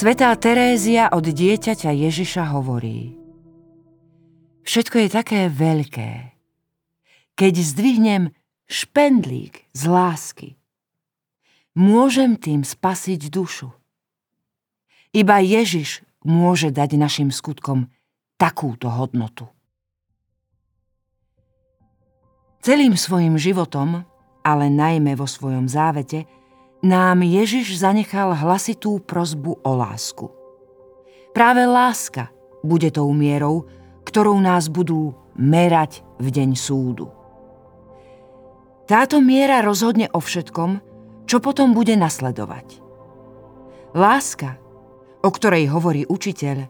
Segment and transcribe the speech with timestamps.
[0.00, 3.20] Svetá Terézia od dieťaťa Ježiša hovorí
[4.64, 6.32] Všetko je také veľké.
[7.36, 8.32] Keď zdvihnem
[8.64, 10.48] špendlík z lásky,
[11.76, 13.76] môžem tým spasiť dušu.
[15.12, 17.92] Iba Ježiš môže dať našim skutkom
[18.40, 19.52] takúto hodnotu.
[22.64, 24.08] Celým svojim životom,
[24.40, 26.24] ale najmä vo svojom závete,
[26.80, 30.32] nám Ježiš zanechal hlasitú prozbu o lásku.
[31.36, 32.32] Práve láska
[32.64, 33.68] bude tou mierou,
[34.08, 37.12] ktorou nás budú merať v deň súdu.
[38.88, 40.82] Táto miera rozhodne o všetkom,
[41.30, 42.82] čo potom bude nasledovať.
[43.94, 44.58] Láska,
[45.22, 46.66] o ktorej hovorí učiteľ,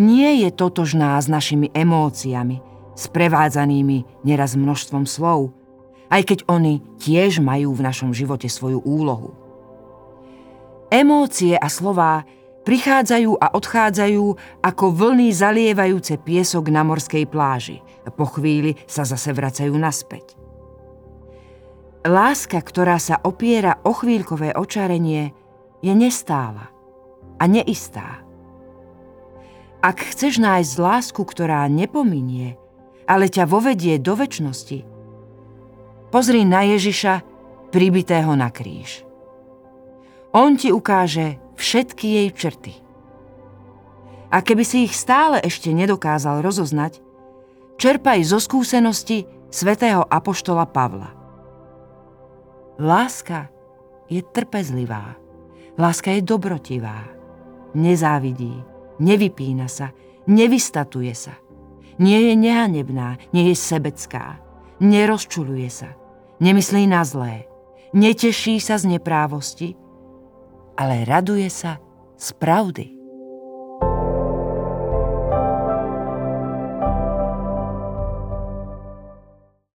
[0.00, 2.64] nie je totožná s našimi emóciami,
[2.96, 5.52] sprevádzanými neraz množstvom slov,
[6.08, 9.39] aj keď oni tiež majú v našom živote svoju úlohu.
[10.90, 12.26] Emócie a slová
[12.66, 14.26] prichádzajú a odchádzajú
[14.58, 17.78] ako vlny zalievajúce piesok na morskej pláži.
[18.10, 20.34] Po chvíli sa zase vracajú naspäť.
[22.02, 25.30] Láska, ktorá sa opiera o chvíľkové očarenie,
[25.78, 26.72] je nestála
[27.38, 28.24] a neistá.
[29.80, 32.58] Ak chceš nájsť lásku, ktorá nepominie,
[33.08, 34.84] ale ťa vovedie do väčšnosti,
[36.12, 37.24] pozri na Ježiša,
[37.70, 39.09] pribitého na kríž.
[40.30, 42.72] On ti ukáže všetky jej črty.
[44.30, 47.02] A keby si ich stále ešte nedokázal rozoznať,
[47.74, 51.10] čerpaj zo skúsenosti svätého apoštola Pavla.
[52.78, 53.50] Láska
[54.06, 55.18] je trpezlivá,
[55.74, 57.10] láska je dobrotivá,
[57.74, 58.54] nezávidí,
[59.02, 59.90] nevypína sa,
[60.30, 61.34] nevystatuje sa,
[61.98, 64.38] nie je nehanebná, nie je sebecká,
[64.78, 65.90] nerozčuluje sa,
[66.38, 67.50] nemyslí na zlé,
[67.90, 69.74] neteší sa z neprávosti,
[70.80, 71.76] ale raduje sa
[72.16, 72.99] z pravdy.